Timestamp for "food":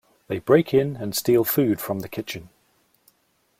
1.43-1.79